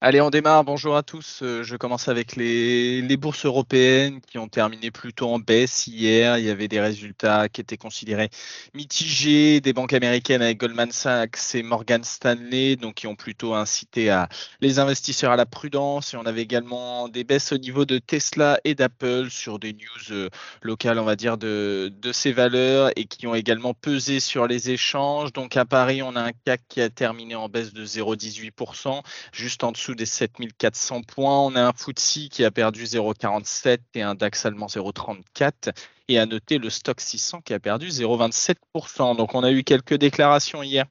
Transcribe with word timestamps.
Allez, 0.00 0.20
on 0.20 0.30
démarre. 0.30 0.62
Bonjour 0.62 0.96
à 0.96 1.02
tous. 1.02 1.40
Euh, 1.42 1.64
Je 1.64 1.74
commence 1.74 2.06
avec 2.06 2.36
les, 2.36 3.02
bourses 3.16 3.44
européennes 3.44 4.20
qui 4.20 4.38
ont 4.38 4.46
terminé 4.46 4.92
plutôt 4.92 5.28
en 5.28 5.40
baisse 5.40 5.88
hier. 5.88 6.38
Il 6.38 6.44
y 6.44 6.50
avait 6.50 6.68
des 6.68 6.80
résultats 6.80 7.48
qui 7.48 7.60
étaient 7.60 7.76
considérés 7.76 8.30
mitigés 8.74 9.60
des 9.60 9.72
banques 9.72 9.94
américaines 9.94 10.40
avec 10.40 10.58
Goldman 10.58 10.92
Sachs 10.92 11.56
et 11.56 11.64
Morgan 11.64 12.04
Stanley, 12.04 12.76
donc 12.76 12.94
qui 12.94 13.08
ont 13.08 13.16
plutôt 13.16 13.54
incité 13.54 14.08
à 14.08 14.28
les 14.60 14.78
investisseurs 14.78 15.32
à 15.32 15.36
la 15.36 15.46
prudence. 15.46 16.14
Et 16.14 16.16
on 16.16 16.26
avait 16.26 16.42
également 16.42 17.08
des 17.08 17.24
baisses 17.24 17.50
au 17.50 17.58
niveau 17.58 17.84
de 17.84 17.98
Tesla 17.98 18.60
et 18.62 18.76
d'Apple 18.76 19.30
sur 19.30 19.58
des 19.58 19.72
news 19.72 20.12
euh, 20.12 20.28
locales, 20.62 21.00
on 21.00 21.04
va 21.04 21.16
dire, 21.16 21.38
de 21.38 21.90
ces 22.12 22.30
valeurs 22.30 22.92
et 22.94 23.06
qui 23.06 23.26
ont 23.26 23.34
également 23.34 23.74
pesé 23.74 24.20
sur 24.20 24.46
les 24.46 24.70
échanges. 24.70 25.32
Donc 25.32 25.56
à 25.56 25.64
Paris, 25.64 26.02
on 26.02 26.14
a 26.14 26.22
un 26.22 26.32
CAC 26.44 26.60
qui 26.68 26.80
a 26.80 26.88
terminé 26.88 27.34
en 27.34 27.48
baisse 27.48 27.72
de 27.72 27.84
0,18%, 27.84 29.02
juste 29.32 29.64
en 29.64 29.72
dessous 29.72 29.87
des 29.94 30.06
7400 30.06 31.02
points. 31.02 31.40
On 31.40 31.54
a 31.56 31.62
un 31.62 31.72
FTSE 31.72 32.28
qui 32.30 32.44
a 32.44 32.50
perdu 32.50 32.84
0,47 32.84 33.78
et 33.94 34.02
un 34.02 34.14
DAX 34.14 34.46
allemand 34.46 34.66
0,34. 34.66 35.72
Et 36.08 36.18
à 36.18 36.26
noter 36.26 36.58
le 36.58 36.70
stock 36.70 37.00
600 37.00 37.42
qui 37.42 37.54
a 37.54 37.60
perdu 37.60 37.88
0,27%. 37.88 39.16
Donc 39.16 39.34
on 39.34 39.42
a 39.42 39.52
eu 39.52 39.62
quelques 39.64 39.94
déclarations 39.94 40.62
hier 40.62 40.86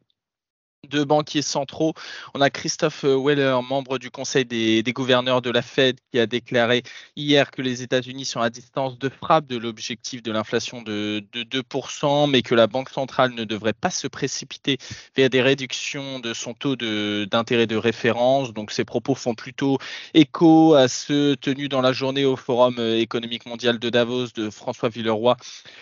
deux 0.88 1.06
banquiers 1.06 1.42
centraux. 1.42 1.94
On 2.34 2.42
a 2.42 2.50
Christophe 2.50 3.04
Weller, 3.04 3.62
membre 3.62 3.98
du 3.98 4.10
Conseil 4.10 4.46
des, 4.46 4.84
gouverneurs 4.94 5.42
de 5.42 5.50
la 5.50 5.62
Fed, 5.62 5.98
qui 6.12 6.20
a 6.20 6.26
déclaré 6.26 6.84
hier 7.16 7.52
que 7.52 7.62
les 7.62 7.84
États-Unis 7.84 8.26
sont 8.26 8.42
à 8.42 8.50
distance 8.50 8.98
de 8.98 9.10
frappe 9.10 9.48
de 9.48 9.58
l'objectif 9.58 10.24
de 10.24 10.32
l'inflation 10.32 10.82
de, 10.82 11.24
2%, 11.34 12.30
mais 12.30 12.42
que 12.42 12.56
la 12.56 12.68
Banque 12.68 12.90
centrale 12.90 13.34
ne 13.34 13.44
devrait 13.44 13.74
pas 13.74 13.90
se 13.90 14.08
précipiter 14.08 14.78
vers 15.16 15.30
des 15.30 15.42
réductions 15.42 16.20
de 16.20 16.34
son 16.34 16.54
taux 16.54 16.76
d'intérêt 16.76 17.68
de, 17.68 17.76
référence. 17.76 18.54
Donc 18.54 18.72
ces 18.72 18.86
propos 18.86 19.16
font 19.16 19.36
plutôt 19.36 19.78
écho 20.14 20.74
à 20.74 20.88
ceux 20.88 21.36
tenus 21.36 21.70
dans 21.70 21.82
la 21.82 21.94
journée 21.94 22.26
au 22.26 22.36
Forum 22.36 22.80
économique 22.80 23.46
mondial 23.46 23.78
de 23.80 23.90
Davos 23.90 24.28
de 24.36 24.50
François 24.50 24.90
Villeroy 24.90 25.38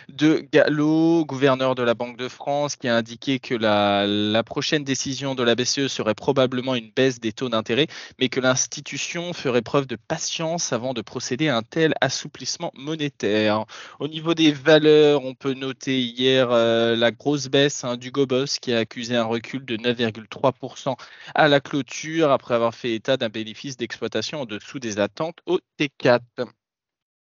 de 0.09 0.45
Gallo, 0.51 1.25
gouverneur 1.25 1.75
de 1.75 1.83
la 1.83 1.93
Banque 1.93 2.17
de 2.17 2.27
France, 2.27 2.75
qui 2.75 2.87
a 2.87 2.95
indiqué 2.95 3.39
que 3.39 3.55
la, 3.55 4.05
la 4.07 4.43
prochaine 4.43 4.83
décision 4.83 4.94
de 4.95 5.43
la 5.43 5.55
BCE 5.55 5.87
serait 5.87 6.15
probablement 6.15 6.73
une 6.73 6.89
baisse 6.89 7.19
des 7.19 7.33
taux 7.33 7.49
d'intérêt, 7.49 7.87
mais 8.19 8.29
que 8.29 8.39
l'institution 8.39 9.33
ferait 9.33 9.61
preuve 9.61 9.87
de 9.87 9.97
patience 9.97 10.71
avant 10.71 10.93
de 10.93 11.01
procéder 11.01 11.49
à 11.49 11.57
un 11.57 11.63
tel 11.63 11.93
assouplissement 11.99 12.71
monétaire. 12.75 13.65
Au 13.99 14.07
niveau 14.07 14.33
des 14.33 14.51
valeurs, 14.53 15.23
on 15.25 15.35
peut 15.35 15.53
noter 15.53 15.99
hier 15.99 16.49
euh, 16.51 16.95
la 16.95 17.11
grosse 17.11 17.47
baisse 17.47 17.83
hein, 17.83 17.97
du 17.97 18.11
Gobos 18.11 18.57
qui 18.61 18.73
a 18.73 18.79
accusé 18.79 19.15
un 19.15 19.25
recul 19.25 19.65
de 19.65 19.75
9,3% 19.75 20.95
à 21.35 21.47
la 21.49 21.59
clôture 21.59 22.31
après 22.31 22.55
avoir 22.55 22.73
fait 22.73 22.93
état 22.93 23.17
d'un 23.17 23.29
bénéfice 23.29 23.75
d'exploitation 23.75 24.41
en 24.41 24.45
dessous 24.45 24.79
des 24.79 24.99
attentes 24.99 25.39
au 25.45 25.59
T4. 25.79 26.21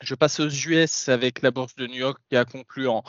Je 0.02 0.14
passe 0.14 0.40
aux 0.40 0.48
US 0.48 1.08
avec 1.08 1.40
la 1.40 1.50
bourse 1.50 1.74
de 1.76 1.86
New 1.86 1.94
York 1.94 2.18
qui 2.28 2.36
a 2.36 2.44
conclu 2.44 2.88
en, 2.88 3.02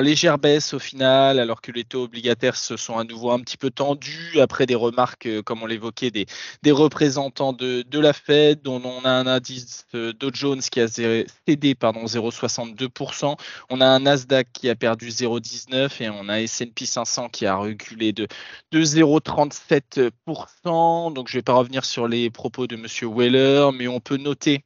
légère 0.00 0.38
baisse 0.38 0.74
au 0.74 0.78
final, 0.78 1.38
alors 1.38 1.60
que 1.60 1.70
les 1.70 1.84
taux 1.84 2.04
obligataires 2.04 2.56
se 2.56 2.76
sont 2.76 2.98
à 2.98 3.04
nouveau 3.04 3.30
un 3.30 3.40
petit 3.40 3.56
peu 3.56 3.70
tendus 3.70 4.40
après 4.40 4.66
des 4.66 4.74
remarques, 4.74 5.26
euh, 5.26 5.42
comme 5.42 5.62
on 5.62 5.66
l'évoquait, 5.66 6.10
des, 6.10 6.26
représentants 6.72 7.52
de, 7.52 7.84
la 7.98 8.12
Fed, 8.12 8.62
dont 8.62 8.82
on 8.84 9.04
a 9.04 9.10
un 9.10 9.26
indice 9.26 9.86
euh, 9.94 10.12
Dow 10.12 10.30
Jones 10.32 10.60
qui 10.60 10.80
a 10.80 10.88
cédé 10.88 11.74
0,62%, 11.74 13.36
on 13.68 13.80
a 13.80 13.86
un 13.86 14.00
Nasdaq 14.00 14.48
qui 14.52 14.68
a 14.70 14.74
perdu 14.74 15.10
0,19% 15.10 16.02
et 16.02 16.10
on 16.10 16.28
a 16.28 16.40
S&P 16.40 16.86
500 16.86 17.28
qui 17.28 17.46
a 17.46 17.56
reculé 17.56 18.12
de, 18.12 18.26
de 18.72 18.82
0,37%. 18.82 21.12
Donc 21.12 21.28
je 21.28 21.36
ne 21.36 21.38
vais 21.38 21.42
pas 21.42 21.54
revenir 21.54 21.84
sur 21.84 22.08
les 22.08 22.30
propos 22.30 22.66
de 22.66 22.76
M. 22.76 22.86
Weller, 23.14 23.70
mais 23.72 23.88
on 23.88 24.00
peut 24.00 24.16
noter 24.16 24.64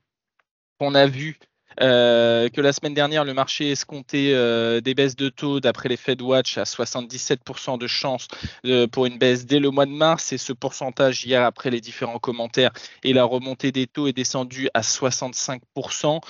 qu'on 0.78 0.94
a 0.94 1.06
vu 1.06 1.38
euh, 1.80 2.48
que 2.48 2.60
la 2.60 2.72
semaine 2.72 2.94
dernière, 2.94 3.24
le 3.24 3.34
marché 3.34 3.70
escomptait 3.70 4.32
euh, 4.32 4.80
des 4.80 4.94
baisses 4.94 5.16
de 5.16 5.28
taux 5.28 5.60
d'après 5.60 5.88
les 5.88 5.96
Fed 5.96 6.22
Watch 6.22 6.58
à 6.58 6.64
77% 6.64 7.78
de 7.78 7.86
chance 7.86 8.28
euh, 8.66 8.86
pour 8.86 9.06
une 9.06 9.18
baisse 9.18 9.46
dès 9.46 9.58
le 9.58 9.70
mois 9.70 9.86
de 9.86 9.90
mars. 9.90 10.32
Et 10.32 10.38
ce 10.38 10.52
pourcentage, 10.52 11.24
hier, 11.24 11.42
après 11.42 11.70
les 11.70 11.80
différents 11.80 12.18
commentaires 12.18 12.70
et 13.02 13.12
la 13.12 13.24
remontée 13.24 13.72
des 13.72 13.86
taux, 13.86 14.06
est 14.06 14.12
descendu 14.12 14.68
à 14.74 14.82
65%. 14.82 16.20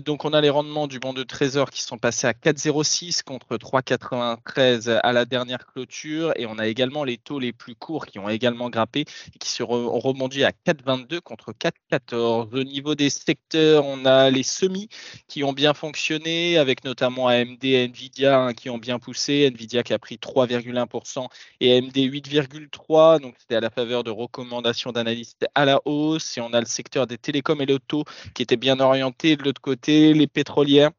donc, 0.00 0.24
on 0.24 0.32
a 0.32 0.40
les 0.40 0.50
rendements 0.50 0.86
du 0.86 0.98
bon 0.98 1.12
de 1.12 1.22
trésor 1.22 1.70
qui 1.70 1.82
sont 1.82 1.98
passés 1.98 2.26
à 2.26 2.32
4,06 2.32 3.22
contre 3.22 3.56
3,93 3.56 4.98
à 5.02 5.12
la 5.12 5.24
dernière 5.24 5.66
clôture. 5.66 6.32
Et 6.36 6.46
on 6.46 6.58
a 6.58 6.66
également 6.66 7.04
les 7.04 7.18
taux 7.18 7.38
les 7.38 7.52
plus 7.52 7.74
courts 7.74 8.06
qui 8.06 8.18
ont 8.18 8.28
également 8.28 8.70
grimpé 8.70 9.04
et 9.34 9.38
qui 9.38 9.48
se 9.48 9.62
ont 9.62 9.98
rebondi 9.98 10.44
à 10.44 10.50
4,22 10.50 11.20
contre 11.20 11.52
4,14. 11.52 12.54
Au 12.54 12.64
niveau 12.64 12.94
des 12.94 13.10
secteurs, 13.10 13.84
on 13.84 14.04
a 14.04 14.30
les 14.30 14.42
semis 14.48 14.88
qui 15.28 15.44
ont 15.44 15.52
bien 15.52 15.74
fonctionné, 15.74 16.58
avec 16.58 16.84
notamment 16.84 17.28
AMD 17.28 17.64
et 17.64 17.84
Nvidia 17.84 18.38
hein, 18.38 18.54
qui 18.54 18.70
ont 18.70 18.78
bien 18.78 18.98
poussé. 18.98 19.46
Nvidia 19.46 19.82
qui 19.82 19.92
a 19.92 19.98
pris 19.98 20.16
3,1% 20.16 21.28
et 21.60 21.78
AMD 21.78 21.96
8,3%. 21.96 23.20
Donc 23.20 23.34
c'était 23.38 23.56
à 23.56 23.60
la 23.60 23.70
faveur 23.70 24.04
de 24.04 24.10
recommandations 24.10 24.92
d'analystes 24.92 25.46
à 25.54 25.64
la 25.64 25.80
hausse. 25.84 26.38
Et 26.38 26.40
on 26.40 26.52
a 26.52 26.60
le 26.60 26.66
secteur 26.66 27.06
des 27.06 27.18
télécoms 27.18 27.60
et 27.60 27.66
l'auto 27.66 28.04
qui 28.34 28.42
était 28.42 28.56
bien 28.56 28.80
orienté. 28.80 29.36
De 29.36 29.44
l'autre 29.44 29.60
côté, 29.60 30.14
les 30.14 30.26
pétrolières 30.26 30.90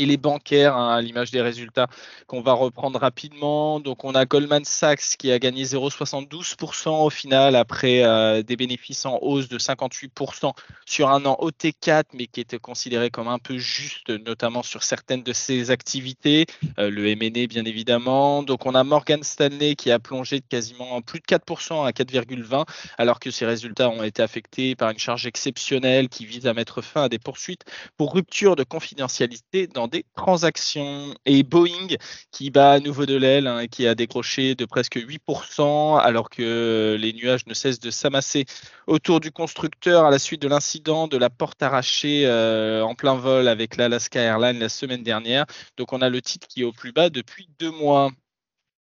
et 0.00 0.06
les 0.06 0.16
bancaires, 0.16 0.76
hein, 0.76 0.94
à 0.94 1.02
l'image 1.02 1.30
des 1.30 1.42
résultats 1.42 1.86
qu'on 2.26 2.40
va 2.40 2.54
reprendre 2.54 2.98
rapidement. 2.98 3.80
Donc, 3.80 4.04
on 4.04 4.14
a 4.14 4.24
Goldman 4.24 4.64
Sachs 4.64 5.16
qui 5.18 5.30
a 5.30 5.38
gagné 5.38 5.64
0,72% 5.64 7.04
au 7.04 7.10
final 7.10 7.54
après 7.54 8.02
euh, 8.02 8.42
des 8.42 8.56
bénéfices 8.56 9.04
en 9.04 9.18
hausse 9.20 9.48
de 9.48 9.58
58% 9.58 10.52
sur 10.86 11.10
un 11.10 11.26
an 11.26 11.36
OT4, 11.40 12.04
mais 12.14 12.26
qui 12.26 12.40
était 12.40 12.58
considéré 12.58 13.10
comme 13.10 13.28
un 13.28 13.38
peu 13.38 13.58
juste, 13.58 14.08
notamment 14.08 14.62
sur 14.62 14.82
certaines 14.82 15.22
de 15.22 15.34
ses 15.34 15.70
activités, 15.70 16.46
euh, 16.78 16.88
le 16.88 17.06
M&A 17.08 17.46
bien 17.46 17.66
évidemment. 17.66 18.42
Donc, 18.42 18.64
on 18.64 18.74
a 18.74 18.82
Morgan 18.82 19.22
Stanley 19.22 19.74
qui 19.74 19.90
a 19.90 19.98
plongé 19.98 20.40
de 20.40 20.46
quasiment 20.48 21.02
plus 21.02 21.20
de 21.20 21.26
4% 21.26 21.86
à 21.86 21.90
4,20, 21.90 22.64
alors 22.96 23.20
que 23.20 23.30
ses 23.30 23.44
résultats 23.44 23.90
ont 23.90 24.02
été 24.02 24.22
affectés 24.22 24.74
par 24.76 24.88
une 24.88 24.98
charge 24.98 25.26
exceptionnelle 25.26 26.08
qui 26.08 26.24
vise 26.24 26.46
à 26.46 26.54
mettre 26.54 26.80
fin 26.80 27.02
à 27.02 27.08
des 27.10 27.18
poursuites 27.18 27.66
pour 27.98 28.14
rupture 28.14 28.56
de 28.56 28.64
confidentialité 28.64 29.66
dans 29.66 29.89
des 29.90 30.04
transactions. 30.14 31.14
Et 31.26 31.42
Boeing 31.42 31.96
qui 32.30 32.50
bat 32.50 32.72
à 32.72 32.80
nouveau 32.80 33.06
de 33.06 33.16
l'aile, 33.16 33.46
hein, 33.46 33.66
qui 33.66 33.86
a 33.86 33.94
décroché 33.94 34.54
de 34.54 34.64
presque 34.64 34.96
8%, 34.96 35.98
alors 36.00 36.30
que 36.30 36.96
les 36.98 37.12
nuages 37.12 37.46
ne 37.46 37.54
cessent 37.54 37.80
de 37.80 37.90
s'amasser 37.90 38.46
autour 38.86 39.20
du 39.20 39.30
constructeur 39.32 40.04
à 40.04 40.10
la 40.10 40.18
suite 40.18 40.42
de 40.42 40.48
l'incident 40.48 41.08
de 41.08 41.16
la 41.16 41.30
porte 41.30 41.62
arrachée 41.62 42.26
euh, 42.26 42.82
en 42.82 42.94
plein 42.94 43.14
vol 43.14 43.48
avec 43.48 43.76
l'Alaska 43.76 44.20
Airlines 44.20 44.58
la 44.58 44.68
semaine 44.68 45.02
dernière. 45.02 45.46
Donc 45.76 45.92
on 45.92 46.02
a 46.02 46.08
le 46.08 46.22
titre 46.22 46.46
qui 46.48 46.62
est 46.62 46.64
au 46.64 46.72
plus 46.72 46.92
bas 46.92 47.10
depuis 47.10 47.48
deux 47.58 47.70
mois. 47.70 48.10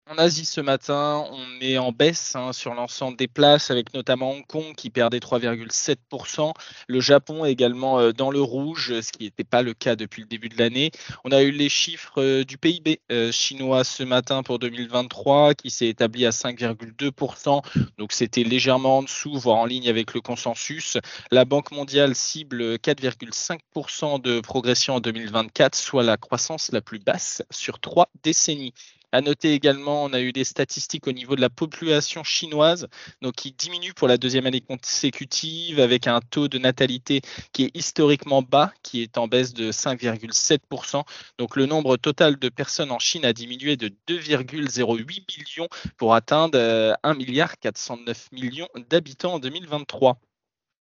En 0.07 0.19
Asie 0.19 0.45
ce 0.45 0.61
matin, 0.61 1.25
on 1.31 1.61
est 1.61 1.79
en 1.79 1.91
baisse 1.91 2.35
hein, 2.35 2.53
sur 2.53 2.75
l'ensemble 2.75 3.17
des 3.17 3.27
places, 3.27 3.71
avec 3.71 3.91
notamment 3.95 4.33
Hong 4.33 4.45
Kong 4.45 4.75
qui 4.75 4.91
perdait 4.91 5.17
3,7%, 5.17 6.53
le 6.87 6.99
Japon 6.99 7.43
également 7.43 7.99
euh, 7.99 8.11
dans 8.11 8.29
le 8.29 8.39
rouge, 8.39 9.01
ce 9.01 9.11
qui 9.11 9.23
n'était 9.23 9.43
pas 9.43 9.63
le 9.63 9.73
cas 9.73 9.95
depuis 9.95 10.21
le 10.21 10.27
début 10.27 10.47
de 10.49 10.59
l'année. 10.59 10.91
On 11.23 11.31
a 11.31 11.41
eu 11.41 11.49
les 11.49 11.69
chiffres 11.69 12.21
euh, 12.21 12.43
du 12.43 12.59
PIB 12.59 13.01
euh, 13.11 13.31
chinois 13.31 13.83
ce 13.83 14.03
matin 14.03 14.43
pour 14.43 14.59
2023 14.59 15.55
qui 15.55 15.71
s'est 15.71 15.87
établi 15.87 16.27
à 16.27 16.29
5,2%, 16.29 17.63
donc 17.97 18.11
c'était 18.11 18.43
légèrement 18.43 18.99
en 18.99 19.03
dessous, 19.03 19.39
voire 19.39 19.57
en 19.57 19.65
ligne 19.65 19.89
avec 19.89 20.13
le 20.13 20.21
consensus. 20.21 20.99
La 21.31 21.45
Banque 21.45 21.71
mondiale 21.71 22.13
cible 22.13 22.75
4,5% 22.75 24.21
de 24.21 24.39
progression 24.39 24.97
en 24.97 24.99
2024, 24.99 25.73
soit 25.73 26.03
la 26.03 26.17
croissance 26.17 26.71
la 26.71 26.81
plus 26.81 26.99
basse 26.99 27.41
sur 27.49 27.79
trois 27.79 28.09
décennies. 28.21 28.75
À 29.11 29.21
noter 29.21 29.53
également, 29.53 30.03
on 30.03 30.13
a 30.13 30.21
eu 30.21 30.31
des 30.31 30.43
statistiques 30.43 31.07
au 31.07 31.11
niveau 31.11 31.35
de 31.35 31.41
la 31.41 31.49
population 31.49 32.23
chinoise, 32.23 32.87
donc 33.21 33.35
qui 33.35 33.51
diminue 33.51 33.93
pour 33.93 34.07
la 34.07 34.17
deuxième 34.17 34.45
année 34.45 34.61
consécutive 34.61 35.79
avec 35.79 36.07
un 36.07 36.19
taux 36.19 36.47
de 36.47 36.57
natalité 36.57 37.21
qui 37.53 37.65
est 37.65 37.71
historiquement 37.75 38.41
bas, 38.41 38.73
qui 38.83 39.01
est 39.01 39.17
en 39.17 39.27
baisse 39.27 39.53
de 39.53 39.71
5,7%. 39.71 41.03
Donc 41.37 41.55
le 41.55 41.65
nombre 41.65 41.97
total 41.97 42.37
de 42.37 42.49
personnes 42.49 42.91
en 42.91 42.99
Chine 42.99 43.25
a 43.25 43.33
diminué 43.33 43.77
de 43.77 43.89
2,08 44.07 45.23
millions 45.37 45.67
pour 45.97 46.13
atteindre 46.13 46.57
1 46.57 47.11
euh, 47.11 47.15
milliard 47.15 47.57
409 47.59 48.31
millions 48.31 48.67
d'habitants 48.89 49.35
en 49.35 49.39
2023. 49.39 50.19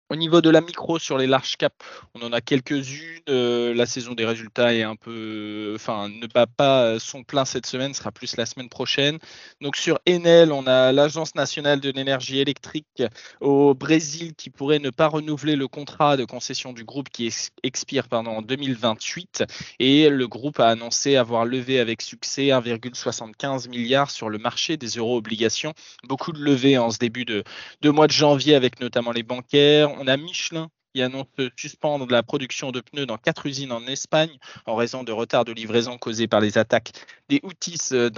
Au 0.09 0.15
niveau 0.15 0.39
de 0.39 0.49
la 0.49 0.61
micro 0.61 0.99
sur 0.99 1.17
les 1.17 1.27
large 1.27 1.57
caps, 1.57 1.75
on 2.15 2.21
en 2.21 2.31
a 2.31 2.39
quelques-unes. 2.39 3.19
Euh, 3.27 3.73
la 3.73 3.85
saison 3.85 4.13
des 4.13 4.25
résultats 4.25 4.73
est 4.73 4.83
un 4.83 4.95
peu, 4.95 5.73
enfin, 5.75 6.07
ne 6.07 6.27
pas 6.27 6.97
son 6.97 7.23
plein 7.23 7.43
cette 7.43 7.65
semaine, 7.65 7.93
sera 7.93 8.13
plus 8.13 8.37
la 8.37 8.45
semaine 8.45 8.69
prochaine. 8.69 9.19
Donc 9.59 9.75
sur 9.75 9.99
Enel, 10.07 10.53
on 10.53 10.65
a 10.65 10.93
l'Agence 10.93 11.35
nationale 11.35 11.81
de 11.81 11.91
l'énergie 11.91 12.39
électrique 12.39 13.03
au 13.41 13.73
Brésil 13.73 14.33
qui 14.33 14.49
pourrait 14.49 14.79
ne 14.79 14.91
pas 14.91 15.07
renouveler 15.07 15.57
le 15.57 15.67
contrat 15.67 16.15
de 16.15 16.23
concession 16.23 16.71
du 16.71 16.85
groupe 16.85 17.09
qui 17.09 17.33
expire 17.63 18.07
pardon, 18.07 18.31
en 18.31 18.41
2028. 18.41 19.43
Et 19.79 20.09
le 20.09 20.27
groupe 20.29 20.61
a 20.61 20.69
annoncé 20.69 21.17
avoir 21.17 21.43
levé 21.43 21.81
avec 21.81 22.01
succès 22.01 22.47
1,75 22.47 23.67
milliard 23.67 24.09
sur 24.09 24.29
le 24.29 24.37
marché 24.37 24.77
des 24.77 24.87
euro-obligations. 24.87 25.73
Beaucoup 26.05 26.31
de 26.31 26.39
levées 26.39 26.77
en 26.77 26.91
ce 26.91 26.97
début 26.97 27.25
de, 27.25 27.43
de 27.81 27.89
mois 27.89 28.07
de 28.07 28.13
janvier 28.13 28.55
avec 28.55 28.79
notamment 28.79 29.11
les 29.11 29.23
bancaires 29.23 29.96
on 29.99 30.07
a 30.07 30.17
Michelin 30.17 30.69
qui 30.93 31.01
annonce 31.01 31.27
suspendre 31.55 32.07
la 32.09 32.23
production 32.23 32.71
de 32.71 32.81
pneus 32.81 33.05
dans 33.05 33.17
quatre 33.17 33.45
usines 33.45 33.71
en 33.71 33.85
Espagne 33.87 34.37
en 34.65 34.75
raison 34.75 35.03
de 35.03 35.11
retard 35.11 35.45
de 35.45 35.51
livraison 35.51 35.97
causés 35.97 36.27
par 36.27 36.39
les 36.39 36.57
attaques 36.57 36.91
des 37.29 37.39
Houthis 37.43 37.89
euh, 37.91 38.09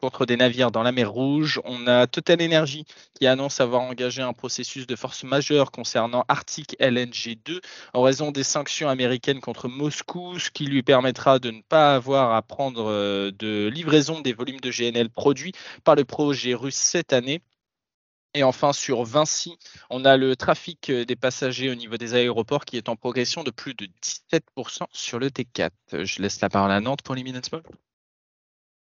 contre 0.00 0.26
des 0.26 0.36
navires 0.36 0.70
dans 0.70 0.82
la 0.82 0.92
mer 0.92 1.10
Rouge. 1.10 1.60
On 1.64 1.86
a 1.86 2.06
Total 2.06 2.40
Energy 2.42 2.84
qui 3.14 3.26
annonce 3.26 3.60
avoir 3.60 3.82
engagé 3.82 4.22
un 4.22 4.32
processus 4.32 4.86
de 4.86 4.96
force 4.96 5.24
majeure 5.24 5.70
concernant 5.70 6.24
Arctic 6.28 6.76
LNG 6.78 7.38
2 7.44 7.60
en 7.94 8.02
raison 8.02 8.30
des 8.30 8.44
sanctions 8.44 8.88
américaines 8.88 9.40
contre 9.40 9.68
Moscou, 9.68 10.38
ce 10.38 10.50
qui 10.50 10.66
lui 10.66 10.82
permettra 10.82 11.38
de 11.38 11.50
ne 11.50 11.62
pas 11.62 11.94
avoir 11.94 12.34
à 12.34 12.42
prendre 12.42 12.90
euh, 12.90 13.30
de 13.36 13.68
livraison 13.68 14.20
des 14.20 14.32
volumes 14.32 14.60
de 14.60 14.70
GNL 14.70 15.10
produits 15.10 15.52
par 15.84 15.94
le 15.96 16.04
projet 16.04 16.54
russe 16.54 16.76
cette 16.76 17.12
année. 17.12 17.40
Et 18.34 18.42
enfin, 18.42 18.72
sur 18.72 19.04
Vinci, 19.04 19.56
on 19.90 20.04
a 20.04 20.16
le 20.16 20.36
trafic 20.36 20.90
euh, 20.90 21.04
des 21.04 21.16
passagers 21.16 21.70
au 21.70 21.74
niveau 21.74 21.96
des 21.96 22.14
aéroports 22.14 22.64
qui 22.64 22.76
est 22.76 22.88
en 22.88 22.96
progression 22.96 23.42
de 23.42 23.50
plus 23.50 23.74
de 23.74 23.88
17% 24.30 24.86
sur 24.92 25.18
le 25.18 25.28
T4. 25.28 25.70
Je 25.92 26.22
laisse 26.22 26.40
la 26.40 26.48
parole 26.48 26.70
à 26.70 26.80
Nantes 26.80 27.02
pour 27.02 27.14
les 27.14 27.22
Minutes 27.22 27.50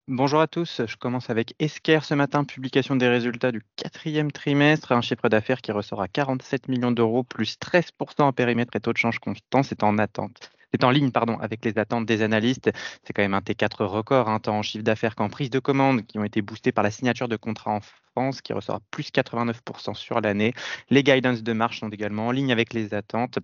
Bonjour 0.09 0.41
à 0.41 0.47
tous, 0.47 0.81
je 0.85 0.97
commence 0.97 1.29
avec 1.29 1.55
Esker 1.59 2.01
ce 2.03 2.13
matin, 2.13 2.43
publication 2.43 2.97
des 2.97 3.07
résultats 3.07 3.53
du 3.53 3.61
quatrième 3.77 4.33
trimestre, 4.33 4.91
un 4.91 4.99
chiffre 4.99 5.29
d'affaires 5.29 5.61
qui 5.61 5.71
ressort 5.71 6.01
à 6.01 6.09
47 6.09 6.67
millions 6.67 6.91
d'euros, 6.91 7.23
plus 7.23 7.55
13% 7.57 8.23
en 8.23 8.33
périmètre 8.33 8.75
et 8.75 8.81
taux 8.81 8.91
de 8.91 8.97
change 8.97 9.19
constant, 9.19 9.63
c'est 9.63 9.81
en 9.81 9.97
attente. 9.97 10.51
C'est 10.73 10.83
en 10.83 10.89
ligne 10.91 11.09
avec 11.39 11.63
les 11.63 11.77
attentes 11.77 12.05
des 12.05 12.21
analystes. 12.21 12.69
C'est 13.03 13.13
quand 13.13 13.21
même 13.21 13.33
un 13.33 13.39
T4 13.39 13.83
record, 13.85 14.27
hein, 14.27 14.39
tant 14.39 14.57
en 14.57 14.61
chiffre 14.61 14.83
d'affaires 14.83 15.15
qu'en 15.15 15.29
prise 15.29 15.49
de 15.49 15.59
commande, 15.59 16.05
qui 16.05 16.19
ont 16.19 16.25
été 16.25 16.41
boostés 16.41 16.73
par 16.73 16.83
la 16.83 16.91
signature 16.91 17.29
de 17.29 17.37
contrats 17.37 17.71
en 17.71 17.79
France, 18.11 18.41
qui 18.41 18.51
ressort 18.51 18.75
à 18.75 18.81
plus 18.91 19.09
89% 19.09 19.93
sur 19.93 20.19
l'année. 20.19 20.53
Les 20.89 21.03
guidance 21.03 21.43
de 21.43 21.53
marche 21.53 21.79
sont 21.79 21.89
également 21.89 22.27
en 22.27 22.31
ligne 22.31 22.51
avec 22.51 22.73
les 22.73 22.93
attentes 22.93 23.39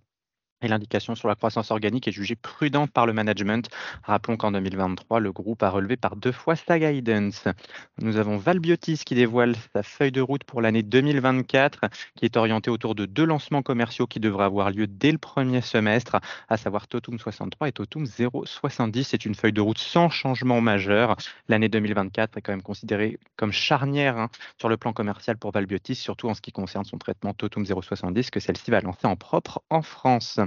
et 0.62 0.68
l'indication 0.68 1.16
sur 1.16 1.28
la 1.28 1.36
croissance 1.36 1.72
organique 1.72 2.08
est 2.08 2.12
jugée 2.12 2.36
prudente 2.36 2.92
par 2.92 3.06
le 3.06 3.14
management. 3.14 3.70
Rappelons 4.04 4.38
qu'en 4.38 4.52
2023, 4.52 5.20
le 5.20 5.32
groupe 5.32 5.64
a 5.64 5.70
relevé 5.70 5.96
par 5.96 6.16
deux 6.16 6.32
fois 6.32 6.56
sa 6.56 6.80
guidance. 6.80 7.46
Nous 8.00 8.18
avons 8.18 8.38
Valbiotis 8.38 9.02
qui 9.06 9.16
dévoile 9.16 9.56
sa 9.74 9.84
feuille 9.84 10.12
de 10.12 10.22
route 10.22 10.44
pour 10.44 10.62
l'année 10.62 10.84
2024, 10.84 11.82
qui 12.16 12.26
est 12.26 12.36
orientée 12.36 12.70
autour 12.70 12.96
de 12.96 13.06
deux 13.06 13.26
lancements 13.26 13.62
commerciaux 13.62 14.08
qui 14.08 14.20
devraient 14.20 14.46
avoir 14.46 14.72
lieu 14.72 14.88
dès 14.88 15.12
le 15.12 15.18
premier 15.18 15.62
semestre, 15.62 16.18
à 16.50 16.58
savoir 16.58 16.88
Totum 16.88 17.18
63 17.18 17.70
et 17.70 17.72
Totum 17.72 18.06
070. 18.06 19.08
C'est 19.08 19.26
une 19.26 19.36
feuille 19.36 19.54
de 19.54 19.62
route 19.62 19.78
sans 19.78 20.10
changement 20.10 20.60
majeur. 20.60 21.16
L'année 21.48 21.70
2024 21.70 22.38
est 22.38 22.42
quand 22.42 22.52
même 22.52 22.62
considérée 22.62 23.18
comme 23.38 23.54
charnière 23.54 24.18
hein, 24.18 24.30
sur 24.58 24.68
le 24.68 24.76
plan 24.76 24.92
commercial 24.92 25.38
pour 25.38 25.52
Valbiotis, 25.52 25.96
surtout 25.96 26.28
en 26.28 26.34
ce 26.34 26.42
qui 26.42 26.52
concerne 26.52 26.84
son 26.84 26.98
traitement 26.98 27.34
Totum 27.34 27.66
070, 27.66 28.30
que 28.30 28.40
celle-ci 28.42 28.72
va 28.72 28.82
lancer 28.82 29.08
en 29.08 29.16
propre 29.16 29.62
en 29.70 29.82
France. 29.82 30.40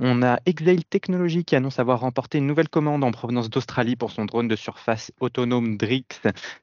On 0.00 0.22
a 0.22 0.38
Exail 0.46 0.84
Technologies 0.84 1.44
qui 1.44 1.56
annonce 1.56 1.80
avoir 1.80 1.98
remporté 1.98 2.38
une 2.38 2.46
nouvelle 2.46 2.68
commande 2.68 3.02
en 3.02 3.10
provenance 3.10 3.50
d'Australie 3.50 3.96
pour 3.96 4.12
son 4.12 4.26
drone 4.26 4.46
de 4.46 4.54
surface 4.54 5.10
autonome 5.18 5.76
Drix. 5.76 6.04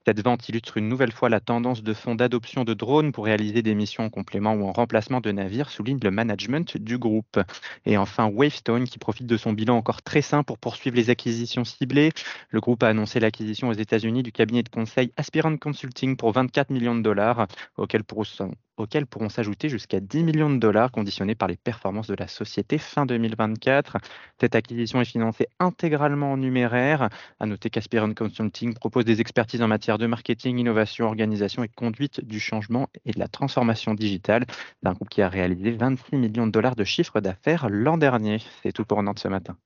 Cette 0.06 0.24
vente 0.24 0.48
illustre 0.48 0.78
une 0.78 0.88
nouvelle 0.88 1.12
fois 1.12 1.28
la 1.28 1.42
tendance 1.42 1.84
de 1.84 1.94
fonds 1.94 2.16
d'adoption 2.16 2.64
de 2.64 2.74
drones 2.74 3.12
pour 3.12 3.26
réaliser 3.26 3.62
des 3.62 3.76
missions 3.76 4.06
en 4.06 4.10
complément 4.10 4.54
ou 4.54 4.64
en 4.64 4.72
remplacement 4.72 5.20
de 5.20 5.34
navires, 5.34 5.70
souligne 5.70 6.00
le 6.02 6.12
management 6.12 6.78
du 6.78 6.98
groupe. 6.98 7.38
Et 7.86 7.98
enfin, 7.98 8.28
Wavestone 8.28 8.86
qui 8.86 9.00
profite 9.00 9.28
de 9.28 9.36
son 9.36 9.52
bilan 9.52 9.76
encore 9.76 10.02
très 10.02 10.22
sain 10.22 10.44
pour 10.44 10.58
poursuivre 10.58 10.96
les 10.96 11.10
acquisitions 11.10 11.66
ciblées. 11.66 12.12
Le 12.52 12.62
groupe 12.62 12.84
a 12.84 12.88
annoncé 12.88 13.20
l'acquisition 13.20 13.68
aux 13.68 13.74
États-Unis 13.74 14.24
du 14.24 14.32
cabinet 14.32 14.64
de 14.64 14.70
conseil 14.70 15.12
Aspirant 15.18 15.58
Consulting 15.58 16.16
pour 16.16 16.32
24 16.32 16.70
millions 16.70 16.96
de 16.96 17.02
dollars, 17.02 17.48
auxquels 17.76 18.06
pourront 18.06 19.30
s'ajouter 19.30 19.68
jusqu'à 19.68 20.00
10 20.00 20.24
millions 20.24 20.50
de 20.50 20.58
dollars 20.58 20.92
conditionnés 20.92 21.36
par 21.36 21.50
les 21.50 21.58
performances 21.58 22.08
de 22.08 22.16
la 22.18 22.30
société 22.30 22.78
fin 22.78 23.06
2024. 23.28 23.98
Cette 24.40 24.56
acquisition 24.56 25.02
est 25.02 25.06
financée 25.06 25.48
intégralement 25.60 26.34
en 26.34 26.38
numéraire. 26.38 27.10
À 27.40 27.46
noter 27.46 27.70
qu'Aspiron 27.70 28.14
Consulting 28.14 28.74
propose 28.74 29.06
des 29.06 29.22
expertises 29.22 29.62
en 29.62 29.68
matière 29.68 29.98
de 29.98 30.08
marketing, 30.08 30.58
innovation, 30.60 31.08
organisation 31.08 31.64
et 31.64 31.70
conduite 31.70 32.24
du 32.26 32.40
changement 32.40 32.88
et 33.06 33.12
de 33.12 33.20
la 33.20 33.28
transformation 33.28 33.94
digitale. 33.94 34.46
d'un 34.84 34.94
groupe 34.94 35.10
qui 35.10 35.22
a 35.22 35.30
réalisé 35.30 35.72
26 35.72 36.18
millions 36.18 36.48
de 36.48 36.52
dollars 36.52 36.76
de 36.76 36.84
chiffre 36.84 37.20
d'affaires 37.22 37.68
l'an 37.70 37.98
dernier. 37.98 38.40
C'est 38.64 38.72
tout 38.72 38.86
pour 38.86 39.02
Nantes 39.04 39.20
ce 39.20 39.28
matin. 39.28 39.58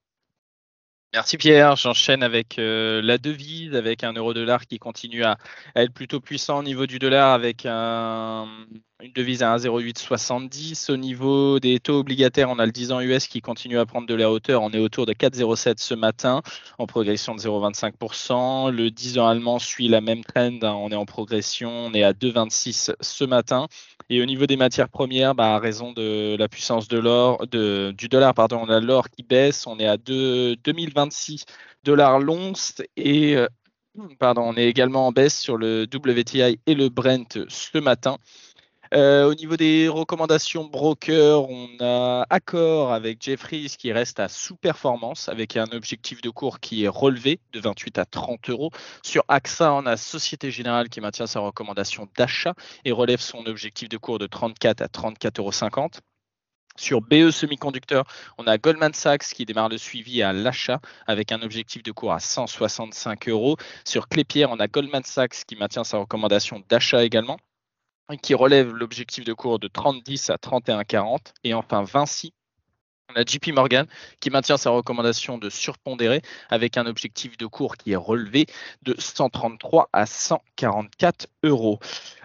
Merci 1.12 1.38
Pierre. 1.38 1.76
J'enchaîne 1.76 2.22
avec 2.22 2.60
euh, 2.60 3.02
la 3.02 3.18
devise, 3.18 3.74
avec 3.74 4.04
un 4.04 4.14
euro 4.14 4.36
dollar 4.36 4.68
qui 4.68 4.78
continue 4.78 5.24
à, 5.24 5.38
être 5.76 5.92
plutôt 5.92 6.20
puissant 6.20 6.60
au 6.60 6.64
niveau 6.64 6.86
du 6.86 7.00
dollar, 7.00 7.34
avec 7.34 7.66
un, 7.66 8.48
une 9.02 9.12
devise 9.14 9.42
à 9.42 9.58
1,0870. 9.58 10.92
Au 10.92 10.98
niveau 10.98 11.60
des 11.60 11.80
taux 11.80 12.00
obligataires, 12.00 12.52
on 12.52 12.60
a 12.60 12.66
le 12.68 12.72
10 12.72 12.92
ans 12.92 13.02
US 13.02 13.26
qui 13.28 13.42
continue 13.42 13.80
à 13.80 13.88
prendre 13.88 14.06
de 14.06 14.14
la 14.14 14.30
hauteur. 14.30 14.62
On 14.62 14.70
est 14.70 14.78
autour 14.78 15.08
de 15.08 15.14
4,07 15.14 15.82
ce 15.82 15.96
matin, 15.96 16.44
en 16.78 16.86
progression 16.86 17.34
de 17.34 17.40
0,25%. 17.40 18.70
Le 18.70 18.92
10 18.92 19.18
ans 19.18 19.28
allemand 19.28 19.58
suit 19.58 19.88
la 19.88 20.02
même 20.02 20.24
trend. 20.24 20.60
Hein. 20.62 20.74
On 20.74 20.92
est 20.92 20.96
en 20.96 21.06
progression. 21.06 21.72
On 21.72 21.94
est 21.96 22.04
à 22.04 22.14
2,26 22.14 22.94
ce 23.02 23.24
matin. 23.24 23.68
Et 24.10 24.22
au 24.22 24.26
niveau 24.26 24.48
des 24.48 24.58
matières 24.58 24.90
premières, 24.90 25.36
bah, 25.36 25.56
à 25.56 25.60
raison 25.60 25.94
de 25.94 26.36
la 26.38 26.48
puissance 26.48 26.88
de 26.88 26.98
l'or, 26.98 27.46
du 27.48 28.08
dollar, 28.10 28.34
pardon, 28.34 28.60
on 28.64 28.70
a 28.70 28.80
l'or 28.80 29.10
qui 29.10 29.24
baisse. 29.24 29.68
On 29.68 29.78
est 29.80 29.88
à 29.88 29.98
2, 29.98 30.56
2026 30.58 31.46
dollars 31.84 32.20
l'once 32.20 32.82
et 32.98 33.36
euh, 33.38 33.48
pardon, 34.20 34.42
on 34.44 34.56
est 34.56 34.68
également 34.68 35.08
en 35.08 35.12
baisse 35.12 35.40
sur 35.40 35.58
le 35.58 35.84
WTI 35.94 36.60
et 36.66 36.76
le 36.76 36.90
Brent 36.90 37.38
ce 37.48 37.78
matin. 37.78 38.18
Euh, 38.96 39.30
au 39.30 39.36
niveau 39.36 39.56
des 39.56 39.88
recommandations 39.88 40.66
broker, 40.66 41.48
on 41.48 41.70
a 41.80 42.26
accord 42.32 42.92
avec 42.92 43.22
Jeffries 43.22 43.76
qui 43.78 43.92
reste 43.92 44.20
à 44.20 44.28
sous-performance 44.28 45.30
avec 45.30 45.58
un 45.58 45.68
objectif 45.74 46.22
de 46.22 46.32
cours 46.32 46.60
qui 46.60 46.86
est 46.86 46.88
relevé 46.88 47.40
de 47.54 47.60
28 47.60 48.00
à 48.00 48.06
30 48.06 48.50
euros. 48.50 48.72
Sur 49.04 49.24
AXA, 49.28 49.74
on 49.74 49.86
a 49.86 49.96
Société 49.96 50.50
Générale 50.50 50.90
qui 50.90 51.02
maintient 51.02 51.28
sa 51.28 51.40
recommandation 51.40 52.08
d'achat 52.18 52.56
et 52.84 52.92
relève 52.92 53.20
son 53.20 53.46
objectif 53.46 53.90
de 53.90 53.98
cours 53.98 54.18
de 54.18 54.26
34 54.26 54.82
à 54.82 54.88
34,50 54.88 55.40
euros. 55.40 55.90
Sur 56.76 57.02
BE 57.02 57.30
Semiconducteur, 57.30 58.06
on 58.38 58.48
a 58.48 58.58
Goldman 58.58 58.94
Sachs 58.94 59.26
qui 59.36 59.46
démarre 59.46 59.70
le 59.70 59.78
suivi 59.78 60.24
à 60.24 60.34
l'achat 60.34 60.80
avec 61.06 61.32
un 61.32 61.42
objectif 61.42 61.84
de 61.84 61.92
cours 61.92 62.14
à 62.14 62.20
165 62.20 63.28
euros. 63.28 63.58
Sur 63.86 64.08
Clépierre, 64.08 64.50
on 64.50 64.60
a 64.60 64.68
Goldman 64.68 65.04
Sachs 65.04 65.44
qui 65.46 65.58
maintient 65.58 65.84
sa 65.84 65.98
recommandation 65.98 66.64
d'achat 66.70 67.04
également 67.04 67.38
qui 68.18 68.34
relève 68.34 68.74
l'objectif 68.74 69.24
de 69.24 69.34
cours 69.34 69.60
de 69.60 69.68
30-10 69.68 70.32
à 70.32 70.36
31-40. 70.36 71.34
Et 71.44 71.54
enfin, 71.54 71.84
Vinci, 71.84 72.34
on 73.10 73.20
a 73.20 73.24
JP 73.26 73.54
Morgan 73.54 73.86
qui 74.20 74.30
maintient 74.30 74.58
sa 74.58 74.70
recommandation 74.70 75.38
de 75.38 75.50
surpondérer 75.50 76.22
avec 76.50 76.78
un 76.78 76.86
objectif 76.86 77.38
de 77.38 77.46
cours 77.46 77.78
qui 77.78 77.92
est 77.92 77.96
relevé 77.96 78.46
de 78.84 78.96
133 78.98 79.90
à 79.94 80.06
144 80.06 81.28
euros. 81.44 81.80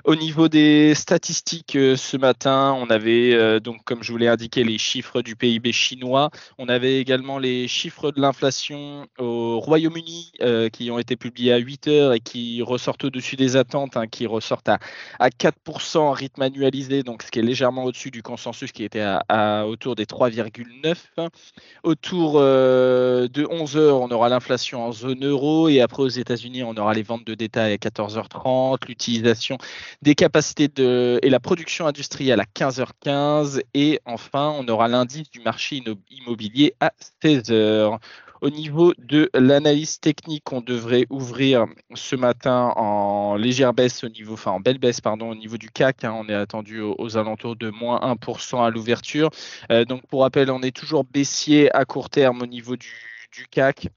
Au 0.05 0.17
niveau 0.17 0.49
des 0.49 0.95
statistiques 0.95 1.77
euh, 1.77 1.97
ce 1.97 2.19
matin, 2.19 2.77
on 2.79 2.91
avait 2.91 3.33
euh, 3.33 3.59
donc 3.59 3.85
comme 3.85 4.03
je 4.03 4.13
vous 4.13 4.19
l'ai 4.19 4.29
indiqué 4.29 4.63
les 4.63 4.77
chiffres 4.77 5.23
du 5.23 5.35
PIB 5.35 5.73
chinois. 5.73 6.29
On 6.59 6.69
avait 6.69 7.01
également 7.01 7.39
les 7.39 7.67
chiffres 7.69 8.11
de 8.11 8.21
l'inflation 8.21 9.07
au 9.19 9.61
Royaume-Uni 9.61 10.33
euh, 10.43 10.69
qui 10.69 10.91
ont 10.91 10.99
été 10.99 11.17
publiés 11.17 11.55
à 11.55 11.57
8 11.57 11.89
heures 11.89 12.13
et 12.13 12.21
qui 12.21 12.61
ressortent 12.61 13.05
au-dessus 13.05 13.37
des 13.37 13.57
attentes, 13.57 13.97
hein, 13.97 14.07
qui 14.07 14.27
ressortent 14.27 14.69
à, 14.69 14.79
à 15.19 15.31
4% 15.31 15.99
en 15.99 16.13
rythme 16.13 16.43
annualisé, 16.43 17.03
donc 17.03 17.23
ce 17.23 17.31
qui 17.31 17.39
est 17.39 17.43
légèrement 17.43 17.85
au-dessus 17.85 18.11
du 18.11 18.23
consensus 18.23 18.73
qui 18.73 18.85
était 18.85 19.01
à, 19.01 19.67
autour 19.67 19.95
des 19.95 20.05
3,9. 20.05 20.74
Autour 21.83 22.41
de 22.41 23.47
11 23.51 23.77
heures, 23.77 24.01
on 24.01 24.11
aura 24.11 24.29
l'inflation 24.29 24.87
en 24.87 24.93
zone 24.93 25.25
euro 25.25 25.69
et 25.69 25.81
après 25.81 26.03
aux 26.03 26.09
États-Unis, 26.09 26.63
on 26.63 26.77
aura 26.77 26.95
les 26.95 27.03
ventes 27.03 27.25
de 27.27 27.35
détail 27.35 27.73
à 27.73 27.77
14h30, 27.77 28.87
l'utilisation 28.89 29.59
des 30.03 30.15
capacités 30.15 30.69
de, 30.69 31.19
et 31.23 31.31
la 31.31 31.41
production 31.41 31.87
industrielle 31.87 32.41
à 32.41 32.45
15h15 32.45 33.63
et 33.75 34.01
enfin 34.05 34.55
on 34.59 34.67
aura 34.69 34.89
l'indice 34.89 35.31
du 35.31 35.41
marché 35.41 35.83
immobilier 36.11 36.75
à 36.81 36.93
16h. 37.23 37.99
Au 38.45 38.51
niveau 38.51 38.93
de 38.99 39.31
l'analyse 39.33 40.01
technique, 40.01 40.53
on 40.53 40.61
devrait 40.61 41.07
ouvrir 41.09 41.65
ce 41.95 42.15
matin 42.15 42.75
en 42.77 43.37
légère 43.37 43.73
baisse 43.73 44.05
au 44.05 44.11
niveau, 44.11 44.37
en 44.45 44.61
belle 44.61 44.77
baisse, 44.77 45.01
au 45.07 45.35
niveau 45.35 45.57
du 45.57 45.71
CAC. 45.71 46.05
Hein. 46.05 46.15
on 46.15 46.29
est 46.29 46.35
attendu 46.35 46.83
aux, 46.83 47.17
alentours 47.17 47.57
de 47.57 47.71
moins 47.71 48.01
1% 48.01 48.63
à 48.63 48.69
l'ouverture. 48.69 49.31
Euh, 49.73 49.87
donc 49.87 50.07
pour 50.09 50.21
rappel, 50.21 50.51
on 50.51 50.61
est 50.61 50.77
toujours 50.77 51.05
baissier 51.05 51.75
à 51.75 51.87
court 51.87 52.11
terme 52.11 52.43
au 52.43 52.47
niveau 52.47 52.77
du 52.77 53.47
CAC 53.51 53.89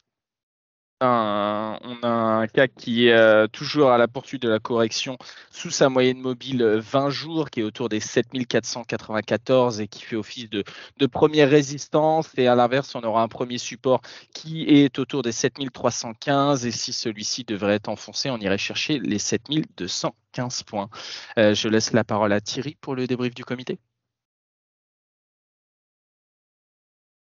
on 1.01 1.97
a 2.03 2.07
un 2.07 2.47
CAC 2.47 2.73
qui 2.75 3.07
est 3.07 3.13
euh, 3.13 3.47
toujours 3.47 3.91
à 3.91 3.97
la 3.97 4.07
poursuite 4.07 4.41
de 4.41 4.49
la 4.49 4.59
correction 4.59 5.17
sous 5.51 5.69
sa 5.69 5.89
moyenne 5.89 6.19
mobile 6.19 6.63
20 6.63 7.09
jours, 7.09 7.49
qui 7.49 7.59
est 7.61 7.63
autour 7.63 7.89
des 7.89 7.99
7494 7.99 9.81
et 9.81 9.87
qui 9.87 10.03
fait 10.03 10.15
office 10.15 10.49
de, 10.49 10.63
première 11.07 11.49
résistance. 11.49 12.29
Et 12.37 12.47
à 12.47 12.55
l'inverse, 12.55 12.95
on 12.95 13.01
aura 13.01 13.21
un 13.21 13.27
premier 13.27 13.57
support 13.57 14.01
qui 14.33 14.63
est 14.63 14.99
autour 14.99 15.21
des 15.21 15.31
7315. 15.31 16.65
Et 16.65 16.71
si 16.71 16.93
celui-ci 16.93 17.43
devrait 17.43 17.75
être 17.75 17.89
enfoncé, 17.89 18.29
on 18.29 18.37
irait 18.37 18.57
chercher 18.57 18.99
les 18.99 19.19
7215 19.19 20.63
points. 20.63 20.89
Euh, 21.37 21.53
je 21.53 21.67
laisse 21.69 21.93
la 21.93 22.03
parole 22.03 22.33
à 22.33 22.41
Thierry 22.41 22.75
pour 22.81 22.95
le 22.95 23.07
débrief 23.07 23.33
du 23.35 23.45
comité. 23.45 23.79